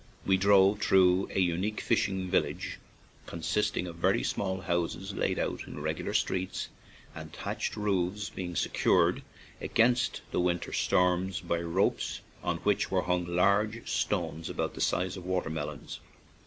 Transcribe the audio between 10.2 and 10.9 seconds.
the winter